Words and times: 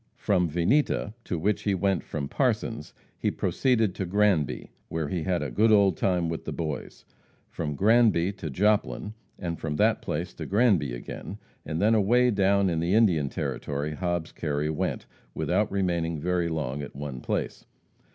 From 0.17 0.49
Vinita, 0.49 1.13
to 1.25 1.37
which 1.37 1.61
he 1.61 1.75
went 1.75 2.01
from 2.03 2.27
Parsons, 2.27 2.91
he 3.19 3.29
proceeded 3.29 3.93
to 3.93 4.05
Granby, 4.07 4.71
where 4.89 5.09
he 5.09 5.21
had 5.21 5.43
"a 5.43 5.51
good 5.51 5.95
time 5.95 6.27
with 6.27 6.43
the 6.45 6.51
boys." 6.51 7.05
From 7.51 7.75
Granby 7.75 8.31
to 8.33 8.49
Joplin, 8.49 9.13
and 9.37 9.59
from 9.59 9.75
that 9.75 10.01
place 10.01 10.33
to 10.33 10.47
Granby 10.47 10.91
again, 10.95 11.37
and 11.67 11.79
then 11.79 11.93
away 11.93 12.31
down 12.31 12.67
in 12.67 12.79
the 12.79 12.95
Indian 12.95 13.29
Territory 13.29 13.93
Hobbs 13.93 14.31
Kerry 14.31 14.71
went, 14.71 15.05
without 15.35 15.71
remaining 15.71 16.19
very 16.19 16.49
long 16.49 16.81
at 16.81 16.95
one 16.95 17.19
place. 17.21 17.67